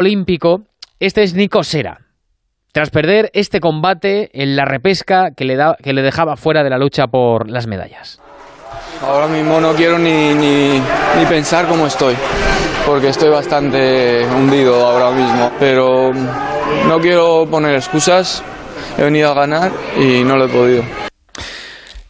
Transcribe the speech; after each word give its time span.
olímpico, 0.00 0.62
este 0.98 1.22
es 1.22 1.34
Nico 1.34 1.62
Sera. 1.62 1.98
Tras 2.72 2.88
perder 2.90 3.30
este 3.34 3.60
combate 3.60 4.30
en 4.32 4.56
la 4.56 4.64
repesca 4.64 5.32
que 5.36 5.44
le, 5.44 5.56
da, 5.56 5.76
que 5.82 5.92
le 5.92 6.00
dejaba 6.00 6.36
fuera 6.36 6.64
de 6.64 6.70
la 6.70 6.78
lucha 6.78 7.08
por 7.08 7.50
las 7.50 7.66
medallas. 7.66 8.18
Ahora 9.02 9.28
mismo 9.28 9.60
no 9.60 9.74
quiero 9.74 9.98
ni, 9.98 10.34
ni, 10.34 10.78
ni 10.78 11.26
pensar 11.28 11.66
cómo 11.66 11.86
estoy, 11.86 12.14
porque 12.86 13.08
estoy 13.08 13.28
bastante 13.28 14.24
hundido 14.26 14.86
ahora 14.86 15.10
mismo, 15.10 15.52
pero 15.58 16.12
no 16.86 16.98
quiero 17.00 17.46
poner 17.50 17.74
excusas, 17.74 18.42
he 18.96 19.02
venido 19.02 19.30
a 19.30 19.34
ganar 19.34 19.70
y 19.98 20.24
no 20.24 20.36
lo 20.36 20.46
he 20.46 20.48
podido. 20.48 21.09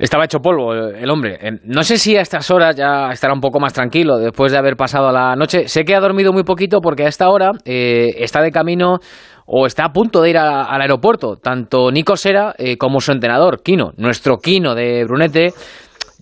Estaba 0.00 0.24
hecho 0.24 0.38
polvo 0.38 0.72
el 0.72 1.10
hombre. 1.10 1.38
No 1.64 1.82
sé 1.82 1.98
si 1.98 2.16
a 2.16 2.22
estas 2.22 2.50
horas 2.50 2.74
ya 2.74 3.10
estará 3.12 3.34
un 3.34 3.40
poco 3.42 3.60
más 3.60 3.74
tranquilo 3.74 4.16
después 4.16 4.50
de 4.50 4.56
haber 4.56 4.74
pasado 4.74 5.12
la 5.12 5.36
noche. 5.36 5.68
Sé 5.68 5.84
que 5.84 5.94
ha 5.94 6.00
dormido 6.00 6.32
muy 6.32 6.42
poquito 6.42 6.80
porque 6.80 7.04
a 7.04 7.08
esta 7.08 7.28
hora 7.28 7.50
eh, 7.66 8.14
está 8.16 8.40
de 8.40 8.50
camino 8.50 8.96
o 9.44 9.66
está 9.66 9.84
a 9.84 9.92
punto 9.92 10.22
de 10.22 10.30
ir 10.30 10.38
al 10.38 10.80
aeropuerto. 10.80 11.36
Tanto 11.36 11.90
Nico 11.92 12.16
Sera 12.16 12.54
eh, 12.56 12.78
como 12.78 13.02
su 13.02 13.12
entrenador, 13.12 13.62
Kino, 13.62 13.92
nuestro 13.98 14.38
Kino 14.38 14.74
de 14.74 15.04
Brunete 15.04 15.52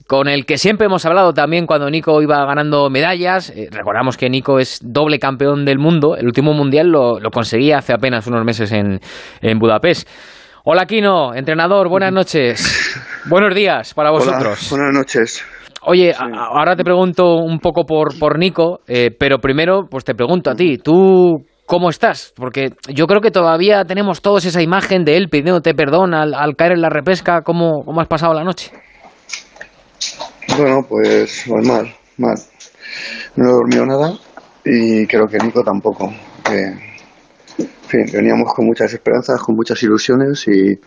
con 0.08 0.27
el 0.27 0.45
que 0.45 0.58
siempre 0.58 0.86
hemos 0.86 1.06
hablado 1.06 1.33
también 1.33 1.66
cuando 1.66 1.88
Nico 1.88 2.20
iba 2.20 2.45
ganando 2.47 2.91
medallas. 2.91 3.50
Eh, 3.50 3.69
recordamos 3.70 4.16
que 4.16 4.28
Nico 4.28 4.58
es 4.58 4.80
doble 4.83 5.20
campeón 5.20 5.64
del 5.64 5.78
mundo. 5.78 6.16
El 6.16 6.27
último 6.27 6.52
mundial 6.52 6.88
lo, 6.88 7.20
conseguía 7.30 7.78
hace 7.78 7.92
apenas 7.92 8.27
unos 8.27 8.45
meses 8.45 8.72
en 8.72 9.58
Budapest. 9.60 10.08
Hola 10.70 10.84
Kino, 10.84 11.34
entrenador, 11.34 11.88
buenas 11.88 12.12
noches. 12.12 12.95
Buenos 13.30 13.54
días 13.54 13.95
para 13.95 14.10
vosotros. 14.10 14.70
Hola, 14.70 14.82
buenas 14.82 14.94
noches. 14.98 15.42
Oye, 15.80 16.12
sí. 16.12 16.20
a, 16.22 16.44
ahora 16.44 16.77
te 16.77 16.84
pregunto 16.84 17.36
un 17.36 17.58
poco 17.58 17.86
por, 17.86 18.18
por 18.18 18.38
Nico, 18.38 18.80
eh, 18.86 19.10
pero 19.18 19.38
primero 19.38 19.86
pues 19.91 20.04
te 20.04 20.14
pregunto 20.14 20.50
a 20.50 20.54
ti, 20.54 20.77
¿tú 20.77 21.38
cómo 21.64 21.88
estás? 21.88 22.34
Porque 22.36 22.72
yo 22.86 23.06
creo 23.06 23.22
que 23.22 23.30
todavía 23.30 23.86
tenemos 23.86 24.20
todos 24.20 24.44
esa 24.44 24.60
imagen 24.60 25.06
de 25.06 25.16
él 25.16 25.30
pidiéndote 25.30 25.72
perdón 25.72 26.12
al, 26.12 26.34
al 26.34 26.55
caer 26.55 26.72
en 26.72 26.83
la 26.83 26.91
repesca. 26.91 27.41
¿Cómo, 27.41 27.83
¿Cómo 27.86 28.02
has 28.02 28.08
pasado 28.08 28.34
la 28.34 28.44
noche? 28.44 28.70
Bueno, 30.55 30.80
pues, 30.86 31.46
pues 31.48 31.66
mal, 31.66 31.94
mal. 32.19 32.36
No 33.36 33.48
he 33.48 33.52
dormido 33.52 33.86
nada 33.86 34.12
y 34.66 35.06
creo 35.06 35.24
que 35.28 35.39
Nico 35.39 35.64
tampoco. 35.64 36.12
Fin, 37.89 38.06
veníamos 38.12 38.55
con 38.55 38.67
muchas 38.67 38.92
esperanzas, 38.92 39.41
con 39.41 39.56
muchas 39.56 39.83
ilusiones 39.83 40.47
y, 40.48 40.78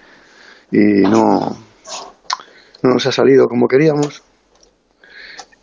y 0.72 1.02
no, 1.02 1.58
no 2.84 2.94
nos 2.94 3.06
ha 3.06 3.12
salido 3.12 3.48
como 3.48 3.68
queríamos 3.68 4.24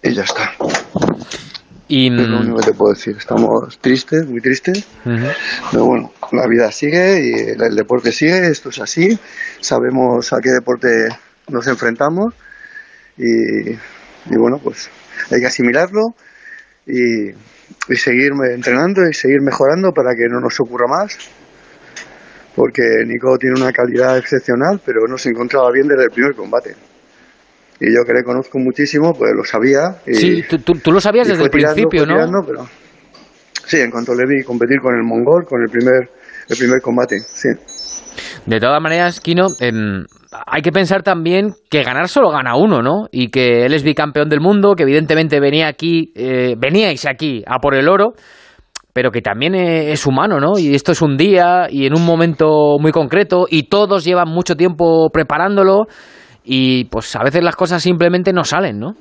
y 0.03 0.13
ya 0.15 0.23
está. 0.23 0.53
Y, 1.89 2.09
es 2.09 2.29
lo 2.29 2.41
único 2.41 2.59
que 2.59 2.67
te 2.67 2.75
puedo 2.75 2.93
decir. 2.93 3.17
Estamos 3.17 3.79
tristes, 3.79 4.27
muy 4.27 4.43
tristes, 4.43 4.87
uh 5.07 5.09
-huh. 5.09 5.33
pero 5.71 5.87
bueno, 5.87 6.13
la 6.33 6.47
vida 6.47 6.71
sigue 6.71 7.25
y 7.25 7.33
el, 7.51 7.63
el, 7.63 7.75
deporte 7.75 8.13
sigue, 8.13 8.49
esto 8.49 8.69
es 8.69 8.79
así, 8.79 9.19
sabemos 9.61 10.33
a 10.35 10.41
qué 10.41 10.51
deporte 10.51 11.09
nos 11.49 11.67
enfrentamos 11.67 12.35
y, 13.17 13.71
y 13.71 14.37
bueno, 14.37 14.59
pues 14.63 14.91
hay 15.31 15.41
que 15.41 15.47
asimilarlo 15.47 16.15
y, 16.89 17.29
y 17.29 17.97
seguir 17.97 18.33
entrenando 18.51 19.07
y 19.09 19.13
seguir 19.13 19.41
mejorando 19.43 19.93
para 19.93 20.15
que 20.15 20.27
no 20.29 20.41
nos 20.41 20.59
ocurra 20.61 20.87
más. 20.89 21.17
Porque 22.57 22.83
Nico 23.07 23.39
tiene 23.39 23.61
una 23.61 23.73
calidad 23.73 24.19
excepcional, 24.19 24.81
pero 24.85 25.07
no 25.09 25.17
se 25.17 25.29
encontraba 25.29 25.71
bien 25.71 25.87
desde 25.87 26.05
el 26.05 26.11
primer 26.11 26.35
combate. 26.35 26.75
Y 27.81 27.95
yo 27.95 28.05
que 28.05 28.13
le 28.13 28.25
conozco 28.25 28.59
muchísimo, 28.59 29.15
pues 29.15 29.31
lo 29.33 29.45
sabía. 29.45 29.99
Y, 30.05 30.15
sí, 30.15 30.45
tú, 30.49 30.59
tú, 30.59 30.75
tú 30.75 30.91
lo 30.91 31.01
sabías 31.01 31.29
desde 31.29 31.45
el 31.45 31.51
tirando, 31.51 31.75
principio, 31.75 32.07
¿no? 32.07 32.15
Tirando, 32.15 32.39
pero... 32.45 32.69
Sí, 33.65 33.79
en 33.79 33.91
cuanto 33.91 34.15
le 34.15 34.25
vi 34.27 34.43
competir 34.43 34.81
con 34.81 34.97
el 34.97 35.05
mongol, 35.05 35.45
con 35.45 35.63
el 35.63 35.69
primer, 35.69 36.11
el 36.49 36.57
primer 36.57 36.81
combate, 36.81 37.21
sí. 37.21 37.51
De 38.49 38.61
todas 38.61 38.81
maneras, 38.81 39.21
Kino, 39.21 39.49
eh, 39.61 39.71
hay 40.47 40.63
que 40.63 40.73
pensar 40.73 41.03
también 41.03 41.53
que 41.69 41.83
ganar 41.83 42.09
solo 42.09 42.31
gana 42.31 42.57
uno, 42.57 42.81
¿no? 42.81 43.07
Y 43.13 43.29
que 43.29 43.67
él 43.67 43.75
es 43.75 43.83
bicampeón 43.83 44.31
del 44.31 44.41
mundo, 44.41 44.75
que 44.75 44.85
evidentemente 44.85 45.39
venía 45.39 45.69
aquí, 45.69 46.15
eh, 46.15 46.55
veníais 46.57 47.05
aquí 47.05 47.45
a 47.47 47.59
por 47.59 47.75
el 47.75 47.91
oro, 47.91 48.15
pero 48.95 49.11
que 49.11 49.21
también 49.21 49.55
es 49.55 50.07
humano, 50.07 50.41
¿no? 50.41 50.59
Y 50.59 50.75
esto 50.75 50.93
es 50.93 51.03
un 51.03 51.19
día 51.19 51.67
y 51.69 51.85
en 51.85 51.95
un 51.95 52.07
momento 52.07 52.79
muy 52.81 52.91
concreto 52.91 53.45
y 53.51 53.65
todos 53.65 54.03
llevan 54.03 54.31
mucho 54.31 54.55
tiempo 54.55 55.11
preparándolo 55.13 55.87
y 56.43 56.85
pues 56.85 57.15
a 57.17 57.23
veces 57.23 57.45
las 57.45 57.55
cosas 57.55 57.83
simplemente 57.83 58.33
no 58.33 58.45
salen, 58.45 58.79
¿no? 58.79 58.95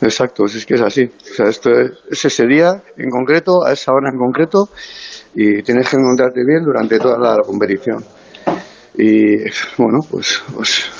Exacto, 0.00 0.44
es 0.44 0.66
que 0.66 0.74
es 0.74 0.82
así. 0.82 1.04
O 1.04 1.34
sea, 1.34 1.46
esto 1.46 1.70
es, 1.70 1.92
es 2.10 2.24
ese 2.24 2.46
día 2.46 2.82
en 2.96 3.10
concreto, 3.10 3.64
a 3.64 3.72
esa 3.72 3.92
hora 3.92 4.10
en 4.10 4.18
concreto, 4.18 4.68
y 5.34 5.62
tienes 5.62 5.88
que 5.88 5.96
encontrarte 5.96 6.40
bien 6.44 6.64
durante 6.64 6.98
toda 6.98 7.18
la 7.18 7.42
competición. 7.42 8.04
Y 8.96 9.38
bueno, 9.76 9.98
pues, 10.08 10.42
pues 10.54 10.90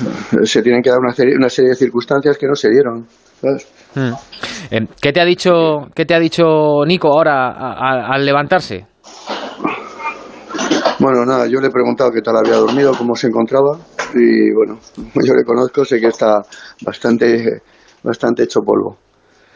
se 0.44 0.62
tienen 0.62 0.82
que 0.82 0.90
dar 0.90 0.98
una 0.98 1.12
serie, 1.12 1.36
una 1.36 1.48
serie 1.48 1.70
de 1.70 1.76
circunstancias 1.76 2.36
que 2.36 2.46
no 2.46 2.54
se 2.54 2.68
dieron. 2.70 3.06
¿sabes? 3.40 3.68
Hmm. 3.94 4.84
¿Qué 5.00 5.12
te 5.12 5.20
ha 5.20 5.24
dicho, 5.24 5.86
qué 5.94 6.04
te 6.04 6.14
ha 6.14 6.18
dicho 6.18 6.84
Nico 6.86 7.08
ahora 7.08 7.52
al 8.12 8.24
levantarse? 8.24 8.86
Bueno, 10.98 11.24
nada, 11.24 11.46
yo 11.46 11.60
le 11.60 11.68
he 11.68 11.70
preguntado 11.70 12.10
qué 12.10 12.22
tal 12.22 12.36
había 12.36 12.56
dormido, 12.56 12.92
cómo 12.96 13.14
se 13.14 13.26
encontraba 13.26 13.78
y 14.14 14.52
bueno, 14.52 14.78
yo 15.24 15.34
le 15.34 15.44
conozco, 15.44 15.84
sé 15.84 16.00
que 16.00 16.08
está 16.08 16.42
bastante, 16.82 17.62
bastante 18.04 18.44
hecho 18.44 18.60
polvo. 18.60 18.98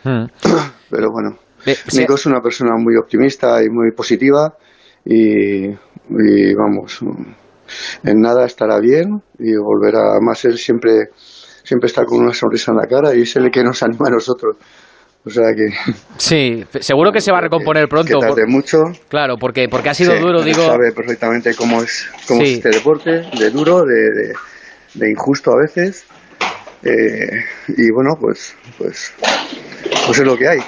Hmm. 0.03 0.25
Pero 0.91 1.11
bueno, 1.13 1.37
eh, 1.67 1.77
Nico 1.97 2.15
es 2.15 2.27
una 2.27 2.41
persona 2.41 2.73
muy 2.77 2.97
optimista 2.97 3.63
y 3.63 3.69
muy 3.69 3.93
positiva 3.93 4.55
y, 5.05 5.67
y 5.67 6.55
vamos, 6.55 7.01
en 8.05 8.21
nada 8.21 8.47
estará 8.47 8.81
bien 8.81 9.23
y 9.39 9.55
volverá 9.57 10.19
más 10.21 10.45
él 10.45 10.57
siempre 10.59 11.11
siempre 11.63 11.87
está 11.87 12.05
con 12.05 12.21
una 12.21 12.33
sonrisa 12.33 12.73
en 12.73 12.79
la 12.79 12.87
cara 12.87 13.15
y 13.15 13.23
es 13.23 13.37
el 13.37 13.51
que 13.51 13.63
nos 13.63 13.83
anima 13.83 14.07
a 14.09 14.13
nosotros. 14.13 14.57
O 15.27 15.31
sea 15.31 15.53
que 15.55 15.67
sí, 16.17 16.65
seguro 16.81 17.13
que 17.13 17.21
se 17.21 17.31
va 17.31 17.39
a 17.39 17.43
recomponer 17.43 17.87
pronto. 17.89 18.19
Que 18.19 18.27
tarde 18.27 18.43
por, 18.45 18.51
mucho. 18.51 18.79
Claro, 19.09 19.37
porque 19.37 19.69
porque 19.69 19.91
ha 19.91 19.95
sido 19.95 20.13
sí, 20.13 20.21
duro, 20.21 20.43
digo. 20.43 20.63
Sabe 20.63 20.93
perfectamente 20.93 21.55
cómo 21.55 21.83
es 21.83 22.09
cómo 22.27 22.41
sí. 22.41 22.53
es 22.53 22.57
este 22.59 22.71
deporte, 22.71 23.11
de 23.39 23.51
duro, 23.51 23.83
de, 23.83 23.95
de, 23.95 24.33
de 24.95 25.11
injusto 25.11 25.51
a 25.53 25.61
veces. 25.61 26.07
Eh, 26.83 27.45
y 27.77 27.91
bueno, 27.93 28.11
pues 28.21 28.57
pues 28.79 29.13
pues 30.07 30.19
es 30.19 30.25
lo 30.25 30.37
que 30.37 30.49
hay. 30.49 30.59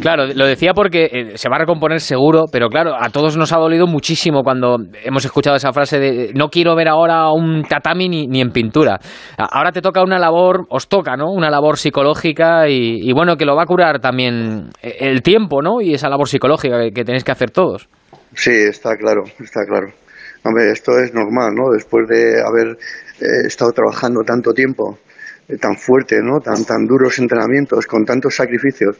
Claro, 0.00 0.26
lo 0.26 0.46
decía 0.46 0.72
porque 0.74 1.04
eh, 1.04 1.38
se 1.38 1.48
va 1.48 1.56
a 1.56 1.60
recomponer 1.60 2.00
seguro, 2.00 2.44
pero 2.52 2.68
claro, 2.68 2.94
a 2.94 3.08
todos 3.08 3.36
nos 3.38 3.52
ha 3.52 3.58
dolido 3.58 3.86
muchísimo 3.86 4.42
cuando 4.42 4.76
hemos 5.02 5.24
escuchado 5.24 5.56
esa 5.56 5.72
frase 5.72 5.98
de 5.98 6.32
no 6.34 6.48
quiero 6.48 6.76
ver 6.76 6.88
ahora 6.88 7.32
un 7.32 7.62
tatami 7.62 8.08
ni, 8.08 8.26
ni 8.26 8.40
en 8.40 8.50
pintura. 8.50 8.98
Ahora 9.38 9.72
te 9.72 9.80
toca 9.80 10.02
una 10.02 10.18
labor, 10.18 10.66
os 10.68 10.88
toca, 10.88 11.16
¿no? 11.16 11.32
Una 11.32 11.50
labor 11.50 11.78
psicológica 11.78 12.68
y, 12.68 13.08
y, 13.08 13.12
bueno, 13.12 13.36
que 13.36 13.46
lo 13.46 13.56
va 13.56 13.62
a 13.62 13.66
curar 13.66 14.00
también 14.00 14.68
el 14.82 15.22
tiempo, 15.22 15.62
¿no? 15.62 15.80
Y 15.80 15.94
esa 15.94 16.10
labor 16.10 16.28
psicológica 16.28 16.78
que, 16.80 16.90
que 16.92 17.04
tenéis 17.04 17.24
que 17.24 17.32
hacer 17.32 17.50
todos. 17.50 17.88
Sí, 18.34 18.52
está 18.52 18.96
claro, 18.96 19.22
está 19.40 19.64
claro. 19.66 19.88
Hombre, 20.44 20.70
esto 20.70 20.98
es 20.98 21.12
normal, 21.12 21.54
¿no? 21.54 21.70
Después 21.72 22.08
de 22.08 22.40
haber 22.40 22.78
eh, 23.20 23.46
estado 23.46 23.72
trabajando 23.72 24.22
tanto 24.22 24.52
tiempo 24.52 24.98
tan 25.58 25.76
fuerte, 25.76 26.16
¿no? 26.22 26.40
Tan, 26.40 26.64
tan 26.64 26.86
duros 26.86 27.18
entrenamientos, 27.18 27.86
con 27.86 28.04
tantos 28.04 28.34
sacrificios, 28.34 28.96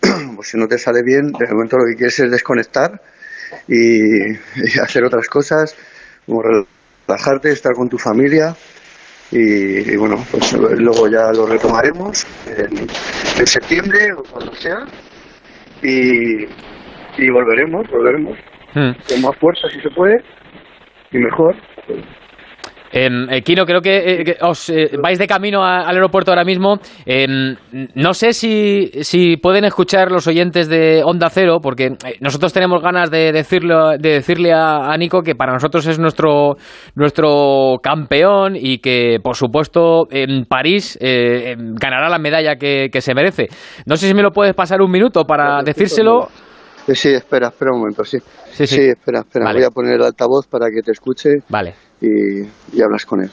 pues 0.36 0.48
si 0.48 0.58
no 0.58 0.66
te 0.66 0.78
sale 0.78 1.02
bien, 1.02 1.32
de 1.32 1.46
momento 1.52 1.78
lo 1.78 1.84
que 1.84 1.96
quieres 1.96 2.18
es 2.20 2.30
desconectar 2.30 3.00
y, 3.68 4.32
y 4.32 4.78
hacer 4.82 5.04
otras 5.04 5.28
cosas, 5.28 5.76
como 6.26 6.42
relajarte, 6.42 7.50
estar 7.50 7.72
con 7.74 7.88
tu 7.88 7.98
familia 7.98 8.54
y, 9.30 9.92
y, 9.92 9.96
bueno, 9.96 10.24
pues 10.30 10.52
luego 10.52 11.08
ya 11.08 11.32
lo 11.32 11.46
retomaremos 11.46 12.26
en, 12.46 12.86
en 13.38 13.46
septiembre 13.46 14.12
o 14.12 14.22
cuando 14.30 14.54
sea 14.54 14.84
y, 15.82 16.44
y 17.18 17.30
volveremos, 17.30 17.88
volveremos 17.90 18.38
hmm. 18.74 18.92
con 19.08 19.22
más 19.22 19.36
fuerza 19.38 19.68
si 19.72 19.80
se 19.80 19.90
puede 19.90 20.22
y 21.10 21.18
mejor. 21.18 21.56
Eh, 22.92 23.42
Kino, 23.42 23.64
creo 23.64 23.80
que, 23.80 23.96
eh, 23.96 24.24
que 24.24 24.36
os 24.42 24.68
eh, 24.68 24.90
vais 25.02 25.18
de 25.18 25.26
camino 25.26 25.64
a, 25.64 25.80
al 25.80 25.96
aeropuerto 25.96 26.30
ahora 26.30 26.44
mismo. 26.44 26.78
No 27.94 28.14
sé 28.14 28.32
si, 28.32 28.90
si, 29.02 29.36
pueden 29.38 29.64
escuchar 29.64 30.10
los 30.10 30.26
oyentes 30.26 30.68
de 30.68 31.02
Onda 31.04 31.30
Cero, 31.30 31.58
porque 31.62 31.86
eh, 31.86 32.16
nosotros 32.20 32.52
tenemos 32.52 32.82
ganas 32.82 33.10
de, 33.10 33.32
decirlo, 33.32 33.96
de 33.98 34.10
decirle 34.10 34.52
a, 34.52 34.92
a, 34.92 34.96
Nico 34.96 35.22
que 35.22 35.34
para 35.34 35.52
nosotros 35.52 35.86
es 35.86 35.98
nuestro, 35.98 36.56
nuestro 36.94 37.76
campeón 37.82 38.56
y 38.56 38.78
que, 38.78 39.18
por 39.22 39.36
supuesto, 39.36 40.06
en 40.10 40.44
París 40.44 40.98
eh, 41.00 41.56
ganará 41.56 42.10
la 42.10 42.18
medalla 42.18 42.56
que, 42.56 42.88
que, 42.92 43.00
se 43.00 43.14
merece. 43.14 43.48
No 43.86 43.96
sé 43.96 44.06
si 44.06 44.14
me 44.14 44.22
lo 44.22 44.30
puedes 44.30 44.54
pasar 44.54 44.82
un 44.82 44.90
minuto 44.90 45.24
para 45.24 45.62
decírselo. 45.62 46.28
Sí, 46.86 47.10
espera, 47.10 47.48
espera 47.48 47.70
un 47.72 47.78
momento, 47.78 48.04
sí. 48.04 48.18
Sí, 48.50 48.66
sí. 48.66 48.76
sí 48.76 48.82
espera, 48.88 49.20
espera. 49.20 49.46
Vale. 49.46 49.60
Voy 49.60 49.66
a 49.66 49.70
poner 49.70 49.94
el 49.94 50.02
altavoz 50.02 50.46
para 50.48 50.66
que 50.66 50.82
te 50.82 50.90
escuche. 50.90 51.30
Vale 51.48 51.74
y, 52.02 52.42
y 52.76 52.82
hablas 52.82 53.06
con 53.06 53.22
él. 53.22 53.30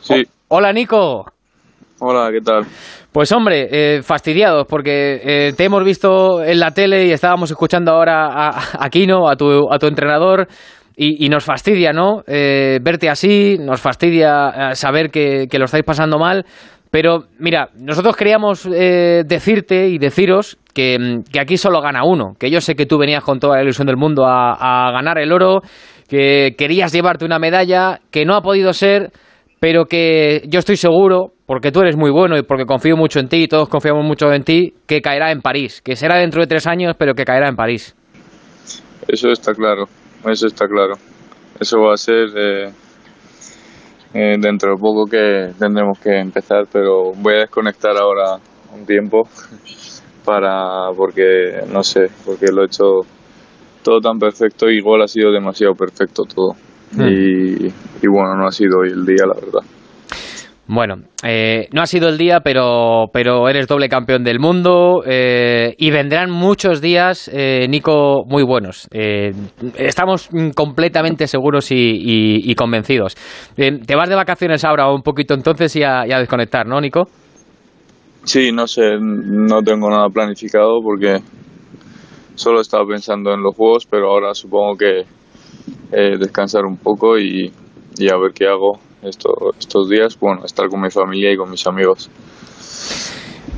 Sí. 0.00 0.24
hola, 0.48 0.72
Nico. 0.72 1.24
Hola, 2.00 2.30
¿qué 2.32 2.40
tal? 2.40 2.64
Pues 3.12 3.30
hombre, 3.30 3.68
eh, 3.70 4.02
fastidiados 4.02 4.66
porque 4.66 5.20
eh, 5.22 5.52
te 5.56 5.64
hemos 5.64 5.84
visto 5.84 6.42
en 6.42 6.58
la 6.58 6.72
tele 6.72 7.06
y 7.06 7.12
estábamos 7.12 7.50
escuchando 7.50 7.92
ahora 7.92 8.26
a, 8.26 8.84
a 8.84 8.90
Kino, 8.90 9.28
a 9.28 9.36
tu, 9.36 9.72
a 9.72 9.78
tu 9.78 9.86
entrenador, 9.86 10.48
y, 10.96 11.24
y 11.24 11.28
nos 11.28 11.44
fastidia, 11.44 11.92
¿no? 11.92 12.22
Eh, 12.26 12.80
verte 12.82 13.08
así, 13.08 13.56
nos 13.60 13.80
fastidia 13.80 14.70
eh, 14.72 14.74
saber 14.74 15.10
que, 15.10 15.46
que 15.48 15.58
lo 15.58 15.66
estáis 15.66 15.84
pasando 15.84 16.18
mal. 16.18 16.44
Pero 16.90 17.24
mira, 17.38 17.70
nosotros 17.74 18.16
queríamos 18.16 18.68
eh, 18.70 19.22
decirte 19.24 19.88
y 19.88 19.96
deciros 19.96 20.58
que, 20.74 21.20
que 21.32 21.40
aquí 21.40 21.56
solo 21.56 21.80
gana 21.80 22.04
uno, 22.04 22.34
que 22.38 22.50
yo 22.50 22.60
sé 22.60 22.74
que 22.74 22.84
tú 22.84 22.98
venías 22.98 23.24
con 23.24 23.38
toda 23.40 23.56
la 23.56 23.62
ilusión 23.62 23.86
del 23.86 23.96
mundo 23.96 24.26
a, 24.26 24.52
a 24.52 24.90
ganar 24.92 25.18
el 25.18 25.32
oro, 25.32 25.62
que 26.08 26.54
querías 26.56 26.92
llevarte 26.92 27.24
una 27.24 27.38
medalla, 27.38 28.00
que 28.10 28.24
no 28.24 28.34
ha 28.34 28.42
podido 28.42 28.72
ser, 28.72 29.12
pero 29.60 29.86
que 29.86 30.42
yo 30.48 30.58
estoy 30.58 30.76
seguro, 30.76 31.32
porque 31.46 31.70
tú 31.70 31.80
eres 31.80 31.96
muy 31.96 32.10
bueno 32.10 32.36
y 32.36 32.42
porque 32.42 32.64
confío 32.64 32.96
mucho 32.96 33.20
en 33.20 33.28
ti 33.28 33.44
y 33.44 33.48
todos 33.48 33.68
confiamos 33.68 34.04
mucho 34.04 34.32
en 34.32 34.42
ti, 34.42 34.74
que 34.86 35.00
caerá 35.00 35.30
en 35.30 35.40
París, 35.40 35.80
que 35.82 35.96
será 35.96 36.18
dentro 36.18 36.40
de 36.40 36.46
tres 36.46 36.66
años, 36.66 36.94
pero 36.98 37.14
que 37.14 37.24
caerá 37.24 37.48
en 37.48 37.56
París. 37.56 37.94
Eso 39.08 39.28
está 39.30 39.52
claro, 39.52 39.84
eso 40.30 40.46
está 40.46 40.66
claro. 40.66 40.94
Eso 41.60 41.78
va 41.78 41.92
a 41.92 41.96
ser 41.96 42.28
eh, 42.36 42.70
eh, 44.14 44.36
dentro 44.40 44.72
de 44.72 44.80
poco 44.80 45.04
que 45.06 45.52
tendremos 45.58 45.98
que 45.98 46.18
empezar, 46.18 46.64
pero 46.72 47.12
voy 47.16 47.34
a 47.34 47.38
desconectar 47.40 47.96
ahora 47.96 48.36
un 48.74 48.84
tiempo 48.84 49.28
para 50.24 50.90
porque 50.96 51.60
no 51.72 51.82
sé, 51.82 52.06
porque 52.24 52.46
lo 52.52 52.62
he 52.62 52.66
hecho 52.66 53.00
todo 53.82 54.00
tan 54.00 54.18
perfecto 54.18 54.70
y 54.70 54.78
igual 54.78 55.02
ha 55.02 55.08
sido 55.08 55.30
demasiado 55.32 55.74
perfecto 55.74 56.22
todo. 56.24 56.52
Hmm. 56.94 57.08
Y, 57.08 57.66
y 57.66 58.08
bueno, 58.08 58.36
no 58.36 58.46
ha 58.46 58.52
sido 58.52 58.80
hoy 58.80 58.90
el 58.90 59.04
día, 59.04 59.24
la 59.26 59.34
verdad. 59.34 59.60
Bueno, 60.68 60.94
eh, 61.24 61.68
no 61.72 61.82
ha 61.82 61.86
sido 61.86 62.08
el 62.08 62.16
día, 62.16 62.40
pero, 62.40 63.06
pero 63.12 63.48
eres 63.48 63.66
doble 63.66 63.88
campeón 63.88 64.22
del 64.24 64.38
mundo 64.38 65.02
eh, 65.04 65.74
y 65.76 65.90
vendrán 65.90 66.30
muchos 66.30 66.80
días, 66.80 67.28
eh, 67.34 67.66
Nico, 67.68 68.22
muy 68.26 68.42
buenos. 68.44 68.88
Eh, 68.92 69.32
estamos 69.76 70.30
completamente 70.54 71.26
seguros 71.26 71.70
y, 71.72 71.74
y- 71.74 72.50
y 72.50 72.54
convencidos. 72.54 73.16
Eh, 73.56 73.80
te 73.84 73.96
vas 73.96 74.08
de 74.08 74.14
vacaciones 74.14 74.64
ahora 74.64 74.88
un 74.90 75.02
poquito 75.02 75.34
entonces 75.34 75.74
y 75.76 75.82
a, 75.82 76.06
y 76.06 76.12
a 76.12 76.18
desconectar, 76.20 76.64
¿no, 76.66 76.80
Nico? 76.80 77.02
Sí, 78.24 78.52
no 78.52 78.66
sé, 78.66 78.96
no 79.00 79.62
tengo 79.62 79.90
nada 79.90 80.08
planificado 80.08 80.80
porque 80.82 81.18
solo 82.34 82.60
estaba 82.60 82.86
pensando 82.86 83.32
en 83.32 83.42
los 83.42 83.54
juegos, 83.56 83.86
pero 83.86 84.10
ahora 84.10 84.34
supongo 84.34 84.76
que 84.76 85.00
eh, 85.92 86.16
descansar 86.18 86.64
un 86.64 86.76
poco 86.76 87.18
y, 87.18 87.52
y 87.98 88.08
a 88.10 88.16
ver 88.16 88.32
qué 88.32 88.46
hago 88.46 88.78
esto- 89.02 89.54
estos 89.58 89.88
días. 89.88 90.18
Bueno, 90.18 90.44
estar 90.44 90.68
con 90.68 90.80
mi 90.80 90.90
familia 90.90 91.32
y 91.32 91.36
con 91.36 91.50
mis 91.50 91.66
amigos. 91.66 92.10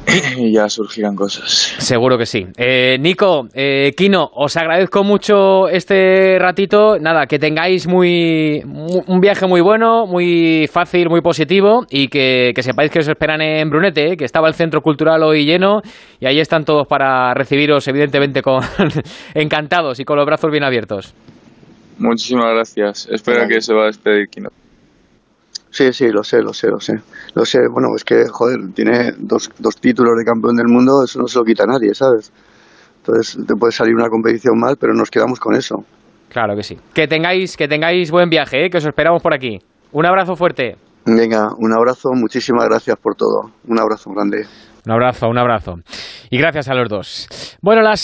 Y 0.37 0.53
ya 0.53 0.69
surgirán 0.69 1.15
cosas. 1.17 1.75
Seguro 1.79 2.19
que 2.19 2.27
sí. 2.27 2.45
Eh, 2.57 2.97
Nico, 3.01 3.47
eh, 3.55 3.93
Kino, 3.97 4.29
os 4.35 4.57
agradezco 4.57 5.03
mucho 5.05 5.69
este 5.69 6.39
ratito. 6.39 6.99
Nada, 6.99 7.27
que 7.27 7.39
tengáis 7.39 7.87
muy, 7.87 8.63
mu- 8.65 9.03
un 9.07 9.21
viaje 9.21 9.47
muy 9.47 9.61
bueno, 9.61 10.07
muy 10.07 10.69
fácil, 10.71 11.09
muy 11.09 11.21
positivo 11.21 11.85
y 11.91 12.09
que, 12.09 12.53
que 12.55 12.63
sepáis 12.63 12.91
que 12.91 12.99
os 13.01 13.09
esperan 13.09 13.41
en 13.41 13.71
Brunete, 13.71 14.13
eh, 14.13 14.17
que 14.17 14.25
estaba 14.25 14.49
el 14.49 14.55
centro 14.55 14.81
cultural 14.81 15.23
hoy 15.23 15.45
lleno 15.45 15.81
y 16.21 16.27
ahí 16.27 16.41
están 16.41 16.65
todos 16.65 16.87
para 16.87 17.33
recibiros, 17.35 17.87
evidentemente, 17.89 18.43
con 18.43 18.61
encantados 19.35 20.01
y 20.01 20.05
con 20.05 20.17
los 20.17 20.27
brazos 20.27 20.51
bien 20.51 20.65
abiertos. 20.65 21.15
Muchísimas 21.99 22.53
gracias. 22.55 23.09
Espera 23.11 23.47
que 23.47 23.61
se 23.61 23.73
va 23.73 23.85
a 23.85 23.87
despedir 23.87 24.29
Kino. 24.29 24.49
Sí, 25.75 25.93
sí, 25.93 26.09
lo 26.09 26.23
sé, 26.23 26.41
lo 26.41 26.53
sé, 26.53 26.69
lo 26.69 26.79
sé. 26.79 26.93
Lo 27.35 27.45
sé, 27.45 27.59
bueno, 27.69 27.89
es 27.97 28.05
que, 28.05 28.29
joder, 28.31 28.59
tiene 28.77 29.11
dos, 29.19 29.51
dos 29.59 29.75
títulos 29.75 30.17
de 30.17 30.25
campeón 30.25 30.55
del 30.55 30.69
mundo, 30.69 31.03
eso 31.05 31.19
no 31.19 31.27
se 31.27 31.37
lo 31.37 31.45
quita 31.45 31.65
a 31.65 31.67
nadie, 31.67 31.93
¿sabes? 31.93 32.33
Entonces, 32.99 33.45
te 33.45 33.57
puede 33.57 33.73
salir 33.73 33.93
una 33.93 34.09
competición 34.09 34.57
mal, 34.57 34.77
pero 34.79 34.95
nos 34.95 35.11
quedamos 35.11 35.41
con 35.41 35.57
eso. 35.57 35.85
Claro 36.29 36.55
que 36.55 36.63
sí. 36.63 36.79
Que 36.95 37.09
tengáis, 37.09 37.57
que 37.57 37.67
tengáis 37.67 38.13
buen 38.13 38.31
viaje, 38.31 38.65
eh, 38.65 38.71
que 38.71 38.79
os 38.79 38.87
esperamos 38.87 39.21
por 39.21 39.35
aquí. 39.35 39.59
Un 39.91 40.07
abrazo 40.07 40.37
fuerte. 40.37 40.77
Venga, 41.07 41.49
un 41.59 41.73
abrazo, 41.77 42.11
muchísimas 42.13 42.67
gracias 42.69 42.97
por 42.97 43.17
todo. 43.17 43.51
Un 43.67 43.81
abrazo 43.81 44.13
grande. 44.13 44.47
Un 44.87 44.93
abrazo, 44.93 45.27
un 45.29 45.39
abrazo. 45.39 45.75
Y 46.31 46.39
gracias 46.39 46.69
a 46.69 46.75
los 46.75 46.89
dos. 46.89 47.57
Bueno, 47.63 47.83
las 47.83 48.01